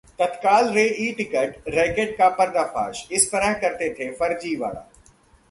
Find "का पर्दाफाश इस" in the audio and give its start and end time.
2.17-3.31